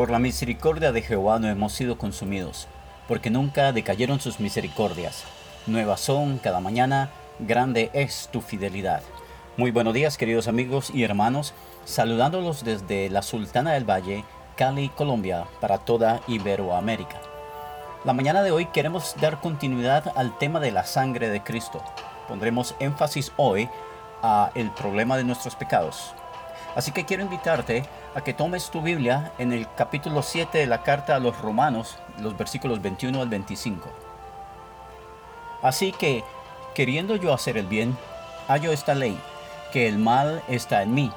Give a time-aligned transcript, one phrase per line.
[0.00, 2.68] Por la misericordia de Jehová no hemos sido consumidos,
[3.06, 5.24] porque nunca decayeron sus misericordias.
[5.66, 9.02] Nuevas son cada mañana, grande es tu fidelidad.
[9.58, 11.52] Muy buenos días queridos amigos y hermanos,
[11.84, 14.24] saludándolos desde la Sultana del Valle,
[14.56, 17.20] Cali, Colombia, para toda Iberoamérica.
[18.06, 21.82] La mañana de hoy queremos dar continuidad al tema de la sangre de Cristo.
[22.26, 23.68] Pondremos énfasis hoy
[24.22, 26.14] a el problema de nuestros pecados.
[26.74, 30.82] Así que quiero invitarte a que tomes tu Biblia en el capítulo 7 de la
[30.82, 33.90] carta a los Romanos, los versículos 21 al 25.
[35.62, 36.24] Así que,
[36.74, 37.96] queriendo yo hacer el bien,
[38.48, 39.18] hallo esta ley,
[39.72, 41.12] que el mal está en mí,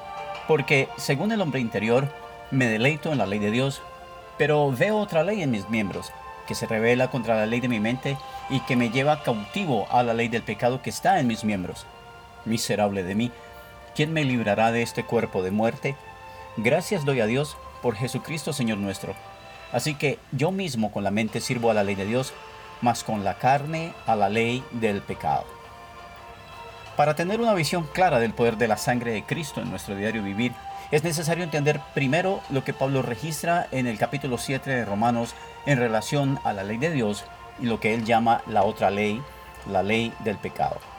[0.46, 2.08] porque según el hombre interior,
[2.50, 3.80] me deleito en la ley de Dios,
[4.36, 6.12] pero veo otra ley en mis miembros,
[6.46, 8.18] que se revela contra la ley de mi mente
[8.50, 11.86] y que me lleva cautivo a la ley del pecado que está en mis miembros.
[12.44, 13.32] Miserable de mí,
[13.94, 15.96] ¿quién me librará de este cuerpo de muerte?
[16.56, 19.14] Gracias doy a Dios por Jesucristo Señor nuestro.
[19.72, 22.32] Así que yo mismo con la mente sirvo a la ley de Dios,
[22.80, 25.44] mas con la carne a la ley del pecado.
[26.96, 30.22] Para tener una visión clara del poder de la sangre de Cristo en nuestro diario
[30.22, 30.52] vivir,
[30.92, 35.34] es necesario entender primero lo que Pablo registra en el capítulo 7 de Romanos
[35.66, 37.24] en relación a la ley de Dios
[37.60, 39.20] y lo que él llama la otra ley,
[39.68, 40.93] la ley del pecado.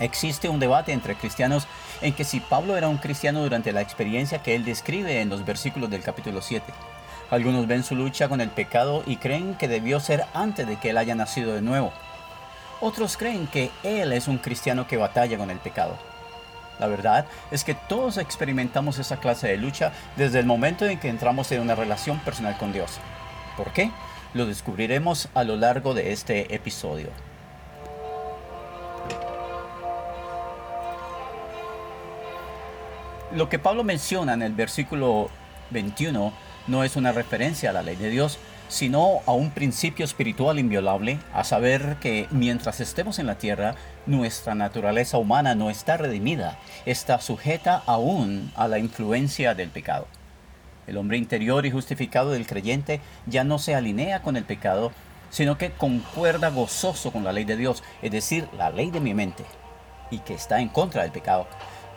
[0.00, 1.66] Existe un debate entre cristianos
[2.02, 5.44] en que si Pablo era un cristiano durante la experiencia que él describe en los
[5.44, 6.64] versículos del capítulo 7.
[7.30, 10.90] Algunos ven su lucha con el pecado y creen que debió ser antes de que
[10.90, 11.92] él haya nacido de nuevo.
[12.80, 15.98] Otros creen que él es un cristiano que batalla con el pecado.
[16.78, 21.08] La verdad es que todos experimentamos esa clase de lucha desde el momento en que
[21.08, 22.98] entramos en una relación personal con Dios.
[23.56, 23.90] ¿Por qué?
[24.32, 27.08] Lo descubriremos a lo largo de este episodio.
[33.34, 35.28] Lo que Pablo menciona en el versículo
[35.70, 36.32] 21
[36.66, 41.18] no es una referencia a la ley de Dios, sino a un principio espiritual inviolable,
[41.34, 43.74] a saber que mientras estemos en la tierra,
[44.06, 50.06] nuestra naturaleza humana no está redimida, está sujeta aún a la influencia del pecado.
[50.86, 54.90] El hombre interior y justificado del creyente ya no se alinea con el pecado,
[55.28, 59.12] sino que concuerda gozoso con la ley de Dios, es decir, la ley de mi
[59.12, 59.44] mente,
[60.10, 61.46] y que está en contra del pecado.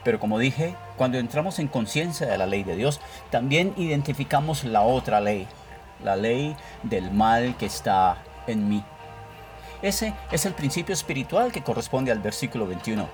[0.04, 4.82] Pero como dije, cuando entramos en conciencia de la ley de Dios, también identificamos la
[4.82, 5.48] otra ley,
[6.04, 8.18] la ley del mal que está
[8.48, 8.84] en mí.
[9.82, 13.08] Ese es el principio espiritual que corresponde al versículo 21.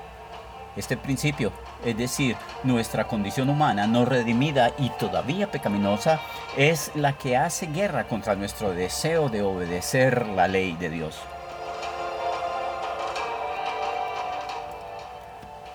[0.75, 1.51] Este principio,
[1.83, 6.19] es decir, nuestra condición humana no redimida y todavía pecaminosa,
[6.55, 11.19] es la que hace guerra contra nuestro deseo de obedecer la ley de Dios.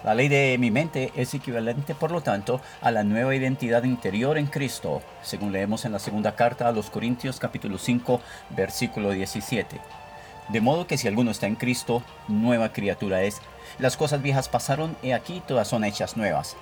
[0.04, 4.36] La ley de mi mente es equivalente, por lo tanto, a la nueva identidad interior
[4.36, 8.20] en Cristo, según leemos en la segunda carta a los Corintios capítulo 5,
[8.50, 9.80] versículo 17.
[10.48, 13.41] De modo que si alguno está en Cristo, nueva criatura es.
[13.78, 16.56] Las cosas viejas pasaron y aquí todas son hechas nuevas.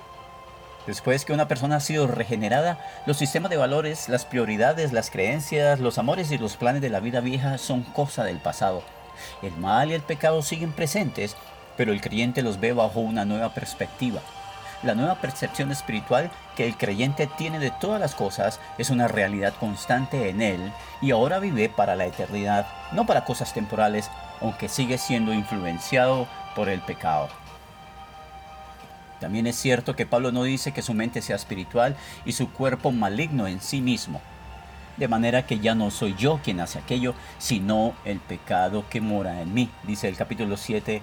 [0.85, 5.79] Después que una persona ha sido regenerada, los sistemas de valores, las prioridades, las creencias,
[5.79, 8.83] los amores y los planes de la vida vieja son cosa del pasado.
[9.41, 11.35] El mal y el pecado siguen presentes,
[11.81, 14.21] pero el creyente los ve bajo una nueva perspectiva.
[14.83, 19.55] La nueva percepción espiritual que el creyente tiene de todas las cosas es una realidad
[19.59, 20.71] constante en él
[21.01, 24.11] y ahora vive para la eternidad, no para cosas temporales,
[24.41, 27.29] aunque sigue siendo influenciado por el pecado.
[29.19, 32.91] También es cierto que Pablo no dice que su mente sea espiritual y su cuerpo
[32.91, 34.21] maligno en sí mismo.
[34.97, 39.41] De manera que ya no soy yo quien hace aquello, sino el pecado que mora
[39.41, 41.01] en mí, dice el capítulo 7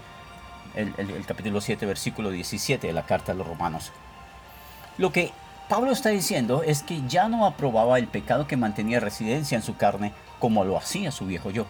[0.75, 3.93] el, capítulo 7, versículo 17 de la carta a los romanos.
[4.97, 5.33] Lo que
[5.69, 9.77] Pablo está diciendo es que ya no aprobaba el pecado que mantenía residencia en su
[9.77, 11.67] carne como lo hacía su viejo yo.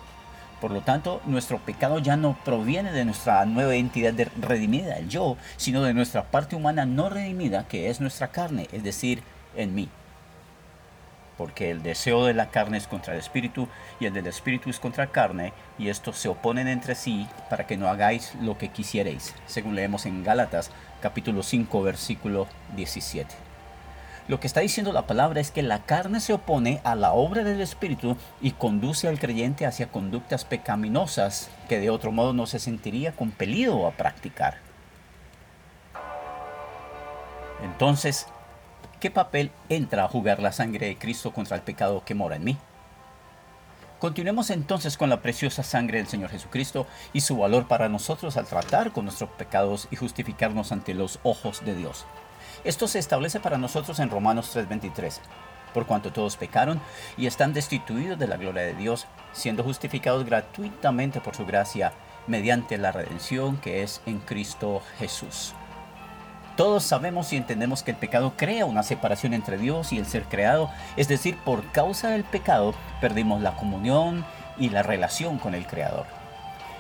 [0.61, 5.09] Por lo tanto, nuestro pecado ya no proviene de nuestra nueva identidad de redimida, el
[5.09, 9.23] yo, sino de nuestra parte humana no redimida, que es nuestra carne, es decir,
[9.55, 9.89] en mí
[11.39, 13.69] porque el deseo de la carne es contra el espíritu
[14.01, 17.67] y el del espíritu es contra la carne, y estos se oponen entre sí para
[17.67, 20.71] que no hagáis lo que quisierais, según leemos en Gálatas
[21.01, 23.35] capítulo 5 versículo 17.
[24.27, 27.45] Lo que está diciendo la palabra es que la carne se opone a la obra
[27.45, 32.59] del espíritu y conduce al creyente hacia conductas pecaminosas que de otro modo no se
[32.59, 34.59] sentiría compelido a practicar.
[37.63, 38.27] Entonces,
[39.01, 42.43] ¿Qué papel entra a jugar la sangre de Cristo contra el pecado que mora en
[42.43, 42.57] mí?
[44.01, 48.47] Continuemos entonces con la preciosa sangre del Señor Jesucristo y su valor para nosotros al
[48.47, 52.07] tratar con nuestros pecados y justificarnos ante los ojos de Dios.
[52.65, 55.21] Esto se establece para nosotros en Romanos 3:23.
[55.75, 56.81] por cuanto todos pecaron
[57.17, 61.93] y están destituidos de la gloria de Dios, siendo justificados gratuitamente por su gracia
[62.27, 65.55] mediante la redención que es en Cristo Jesús.
[66.59, 70.25] Todos sabemos y entendemos que el pecado crea una separación entre Dios y el ser
[70.25, 74.25] creado, es decir, por causa del pecado perdimos la comunión
[74.59, 76.07] y la relación con el Creador.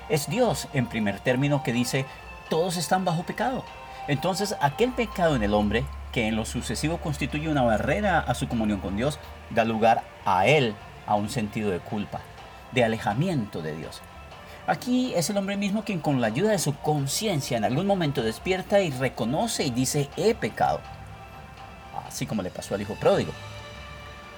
[0.08, 2.06] Es Dios, en primer término, que dice,
[2.50, 3.62] todos están bajo pecado.
[4.08, 8.48] Entonces, aquel pecado en el hombre, que en lo sucesivo constituye una barrera a su
[8.48, 9.20] comunión con Dios,
[9.50, 10.75] da lugar a él
[11.06, 12.19] a un sentido de culpa,
[12.72, 14.02] de alejamiento de Dios.
[14.68, 18.22] Aquí es el hombre mismo quien con la ayuda de su conciencia en algún momento
[18.22, 20.80] despierta y reconoce y dice he pecado.
[22.06, 23.32] Así como le pasó al hijo pródigo.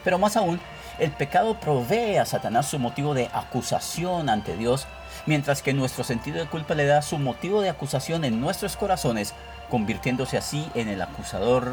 [0.04, 0.60] Pero más aún,
[1.00, 4.86] el pecado provee a Satanás su motivo de acusación ante Dios,
[5.26, 9.34] mientras que nuestro sentido de culpa le da su motivo de acusación en nuestros corazones,
[9.68, 11.72] convirtiéndose así en el acusador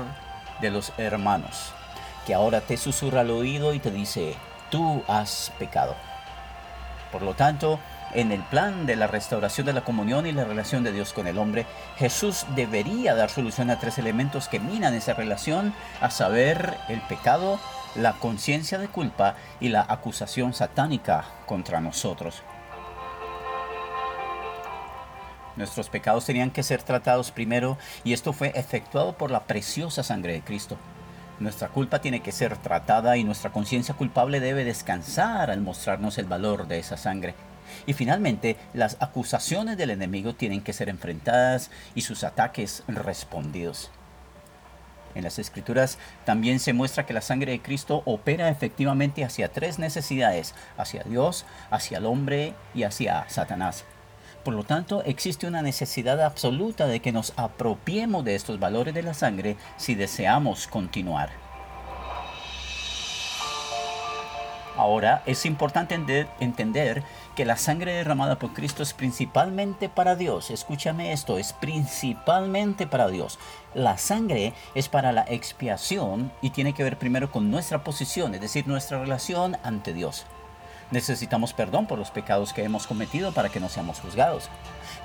[0.61, 1.73] de los hermanos,
[2.25, 4.33] que ahora te susurra al oído y te dice,
[4.71, 5.95] tú has pecado.
[7.11, 7.79] Por lo tanto,
[8.13, 11.27] en el plan de la restauración de la comunión y la relación de Dios con
[11.27, 11.65] el hombre,
[11.97, 17.59] Jesús debería dar solución a tres elementos que minan esa relación, a saber, el pecado,
[17.95, 22.43] la conciencia de culpa y la acusación satánica contra nosotros.
[25.55, 30.33] Nuestros pecados tenían que ser tratados primero y esto fue efectuado por la preciosa sangre
[30.33, 30.77] de Cristo.
[31.39, 36.25] Nuestra culpa tiene que ser tratada y nuestra conciencia culpable debe descansar al mostrarnos el
[36.25, 37.33] valor de esa sangre.
[37.85, 43.91] Y finalmente, las acusaciones del enemigo tienen que ser enfrentadas y sus ataques respondidos.
[45.15, 49.79] En las escrituras también se muestra que la sangre de Cristo opera efectivamente hacia tres
[49.79, 53.83] necesidades, hacia Dios, hacia el hombre y hacia Satanás.
[54.43, 59.03] Por lo tanto, existe una necesidad absoluta de que nos apropiemos de estos valores de
[59.03, 61.46] la sangre si deseamos continuar.
[64.77, 65.95] Ahora, es importante
[66.39, 67.03] entender
[67.35, 70.51] que la sangre derramada por Cristo es principalmente para Dios.
[70.51, 73.39] Escúchame esto, es principalmente para Dios.
[73.73, 78.41] La sangre es para la expiación y tiene que ver primero con nuestra posición, es
[78.41, 80.27] decir, nuestra relación ante Dios.
[80.91, 84.47] Necesitamos perdón por los pecados que hemos cometido para que no seamos juzgados.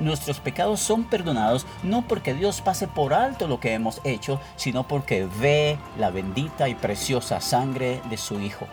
[0.00, 4.86] Nuestros pecados son perdonados no porque Dios pase por alto lo que hemos hecho, sino
[4.86, 8.66] porque ve la bendita y preciosa sangre de su Hijo.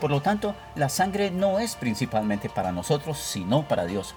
[0.00, 4.14] Por lo tanto, la sangre no es principalmente para nosotros, sino para Dios.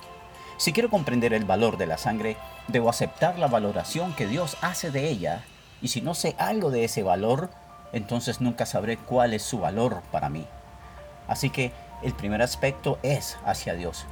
[0.58, 4.92] Si quiero comprender el valor de la sangre, debo aceptar la valoración que Dios hace
[4.92, 5.44] de ella,
[5.82, 7.50] y si no sé algo de ese valor,
[7.94, 10.46] entonces nunca sabré cuál es su valor para mí.
[11.28, 11.72] Así que
[12.04, 14.06] el primer aspecto es hacia Dios.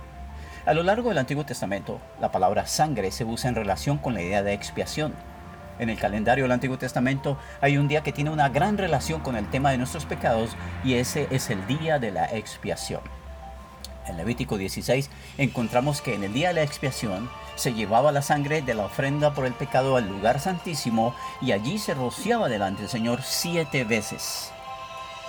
[0.66, 4.22] A lo largo del Antiguo Testamento, la palabra sangre se usa en relación con la
[4.22, 5.14] idea de expiación.
[5.80, 9.36] En el calendario del Antiguo Testamento hay un día que tiene una gran relación con
[9.36, 13.02] el tema de nuestros pecados y ese es el día de la expiación.
[14.08, 18.62] En Levítico 16 encontramos que en el día de la expiación se llevaba la sangre
[18.62, 22.90] de la ofrenda por el pecado al lugar santísimo y allí se rociaba delante del
[22.90, 24.52] Señor siete veces.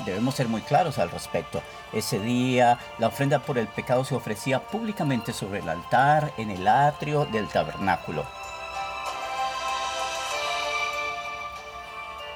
[0.07, 1.61] Debemos ser muy claros al respecto.
[1.93, 6.69] Ese día la ofrenda por el pecado se ofrecía públicamente sobre el altar en el
[6.69, 8.38] atrio del tabernáculo.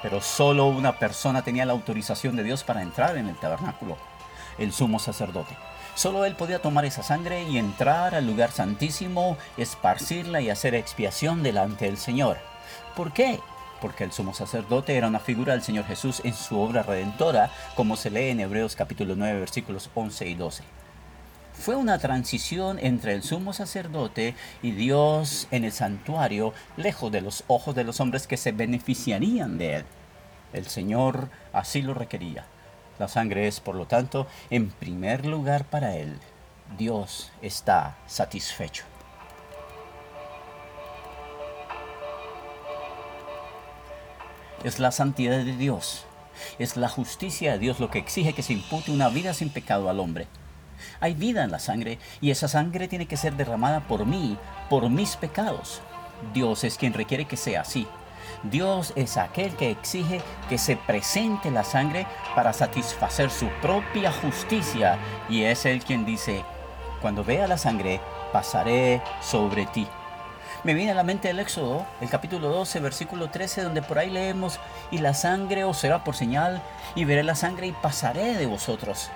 [0.02, 3.96] Pero solo una persona tenía la autorización de Dios para entrar en el tabernáculo,
[4.58, 5.56] el sumo sacerdote.
[5.94, 11.42] Solo él podía tomar esa sangre y entrar al lugar santísimo, esparcirla y hacer expiación
[11.42, 12.38] delante del Señor.
[12.96, 13.38] ¿Por qué?
[13.80, 17.96] Porque el sumo sacerdote era una figura del Señor Jesús en su obra redentora, como
[17.96, 20.81] se lee en Hebreos capítulo 9 versículos 11 y 12
[21.62, 27.44] fue una transición entre el sumo sacerdote y Dios en el santuario, lejos de los
[27.46, 29.84] ojos de los hombres que se beneficiarían de él.
[30.52, 32.46] El Señor así lo requería.
[32.98, 36.18] La sangre es, por lo tanto, en primer lugar para él.
[36.76, 38.82] Dios está satisfecho.
[44.64, 46.06] Es la santidad de Dios,
[46.58, 49.88] es la justicia de Dios lo que exige que se impute una vida sin pecado
[49.88, 50.26] al hombre.
[51.00, 54.36] Hay vida en la sangre y esa sangre tiene que ser derramada por mí,
[54.68, 55.80] por mis pecados.
[56.32, 57.86] Dios es quien requiere que sea así.
[58.44, 64.98] Dios es aquel que exige que se presente la sangre para satisfacer su propia justicia
[65.28, 66.44] y es Él quien dice,
[67.00, 68.00] cuando vea la sangre,
[68.32, 69.86] pasaré sobre ti.
[70.64, 74.10] Me viene a la mente el Éxodo, el capítulo 12, versículo 13, donde por ahí
[74.10, 74.60] leemos,
[74.92, 76.62] y la sangre os será por señal,
[76.94, 79.10] y veré la sangre y pasaré de vosotros.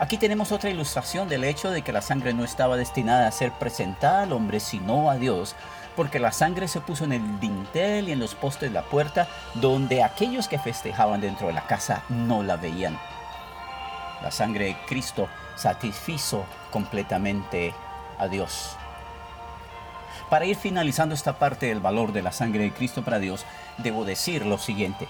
[0.00, 3.52] Aquí tenemos otra ilustración del hecho de que la sangre no estaba destinada a ser
[3.52, 5.54] presentada al hombre, sino a Dios,
[5.94, 9.28] porque la sangre se puso en el dintel y en los postes de la puerta,
[9.56, 12.98] donde aquellos que festejaban dentro de la casa no la veían.
[14.22, 17.74] La sangre de Cristo satisfizo completamente
[18.18, 18.78] a Dios.
[20.30, 23.44] Para ir finalizando esta parte del valor de la sangre de Cristo para Dios,
[23.76, 25.08] debo decir lo siguiente.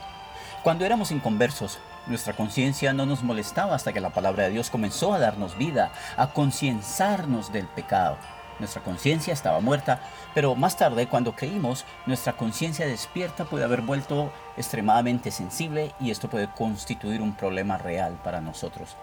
[0.64, 5.12] Cuando éramos inconversos, nuestra conciencia no nos molestaba hasta que la palabra de Dios comenzó
[5.12, 8.16] a darnos vida, a concienzarnos del pecado.
[8.59, 10.00] Nuestra conciencia estaba muerta,
[10.35, 16.28] pero más tarde, cuando creímos, nuestra conciencia despierta puede haber vuelto extremadamente sensible y esto
[16.28, 18.97] puede constituir un problema real para nosotros.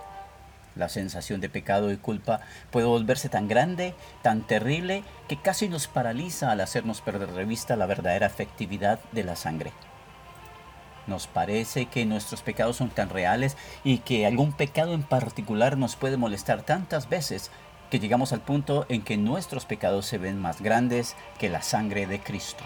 [0.75, 5.87] La sensación de pecado y culpa puede volverse tan grande, tan terrible, que casi nos
[5.87, 9.73] paraliza al hacernos perder de vista la verdadera efectividad de la sangre.
[11.07, 15.95] Nos parece que nuestros pecados son tan reales y que algún pecado en particular nos
[15.95, 17.49] puede molestar tantas veces
[17.89, 22.05] que llegamos al punto en que nuestros pecados se ven más grandes que la sangre
[22.05, 22.63] de Cristo.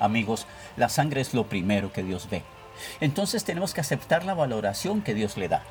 [0.00, 2.42] Amigos, la sangre es lo primero que Dios ve.
[3.00, 5.62] Entonces tenemos que aceptar la valoración que Dios le da.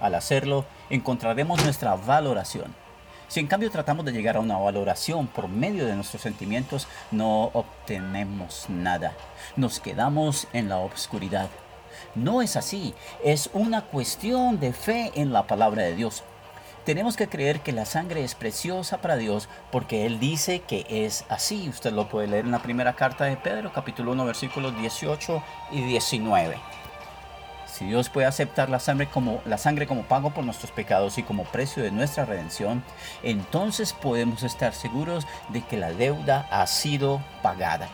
[0.00, 2.83] Al hacerlo, encontraremos nuestra valoración.
[3.34, 7.50] Si en cambio tratamos de llegar a una valoración por medio de nuestros sentimientos, no
[7.52, 9.12] obtenemos nada.
[9.56, 11.50] Nos quedamos en la obscuridad.
[12.14, 16.22] No es así, es una cuestión de fe en la palabra de Dios.
[16.84, 21.24] Tenemos que creer que la sangre es preciosa para Dios porque Él dice que es
[21.28, 21.68] así.
[21.68, 25.82] Usted lo puede leer en la primera carta de Pedro, capítulo 1, versículos 18 y
[25.82, 26.56] 19.
[27.76, 31.24] Si Dios puede aceptar la sangre, como, la sangre como pago por nuestros pecados y
[31.24, 32.84] como precio de nuestra redención,
[33.24, 37.88] entonces podemos estar seguros de que la deuda ha sido pagada.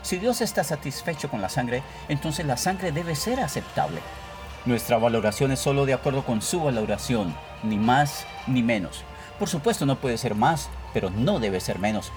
[0.00, 4.00] Si Dios está satisfecho con la sangre, entonces la sangre debe ser aceptable.
[4.64, 9.04] Nuestra valoración es solo de acuerdo con su valoración, ni más ni menos.
[9.38, 12.12] Por supuesto no puede ser más, pero no debe ser menos.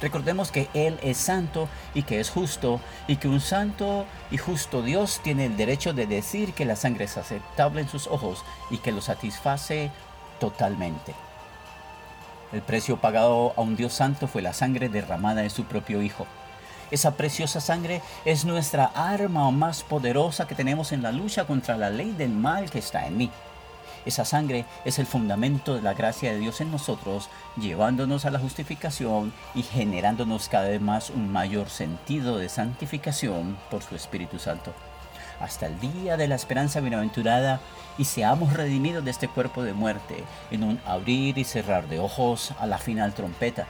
[0.00, 4.82] Recordemos que Él es santo y que es justo y que un santo y justo
[4.82, 8.78] Dios tiene el derecho de decir que la sangre es aceptable en sus ojos y
[8.78, 9.90] que lo satisface
[10.38, 11.14] totalmente.
[12.52, 16.26] El precio pagado a un Dios santo fue la sangre derramada de su propio Hijo.
[16.90, 21.90] Esa preciosa sangre es nuestra arma más poderosa que tenemos en la lucha contra la
[21.90, 23.30] ley del mal que está en mí.
[24.08, 28.38] Esa sangre es el fundamento de la gracia de Dios en nosotros, llevándonos a la
[28.38, 34.72] justificación y generándonos cada vez más un mayor sentido de santificación por su Espíritu Santo.
[35.40, 37.60] Hasta el día de la esperanza bienaventurada
[37.98, 42.54] y seamos redimidos de este cuerpo de muerte en un abrir y cerrar de ojos
[42.58, 43.66] a la final trompeta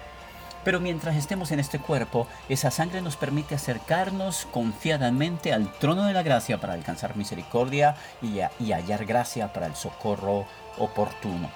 [0.65, 6.13] pero mientras estemos en este cuerpo, esa sangre nos permite acercarnos confiadamente al trono de
[6.13, 8.41] la gracia para alcanzar misericordia y,
[8.73, 10.47] hallar gracia para el socorro
[10.79, 11.51] oportuno.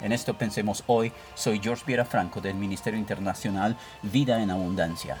[0.00, 5.16] En esto pensemos hoy, soy George Viera Franco del Ministerio Internacional Vida en Abundancia.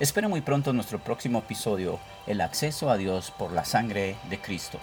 [0.00, 4.80] Espero muy pronto nuestro próximo episodio, El acceso a Dios por la sangre de Cristo.